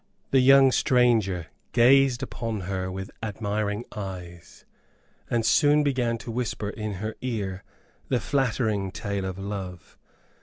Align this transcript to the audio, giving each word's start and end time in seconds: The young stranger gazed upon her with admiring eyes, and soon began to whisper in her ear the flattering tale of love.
The 0.31 0.39
young 0.39 0.71
stranger 0.71 1.45
gazed 1.73 2.23
upon 2.23 2.61
her 2.61 2.91
with 2.91 3.11
admiring 3.21 3.85
eyes, 3.95 4.65
and 5.29 5.45
soon 5.45 5.83
began 5.83 6.17
to 6.25 6.31
whisper 6.31 6.71
in 6.71 6.93
her 6.93 7.13
ear 7.21 7.63
the 8.09 8.19
flattering 8.19 8.89
tale 8.91 9.25
of 9.25 9.37
love. 9.37 9.99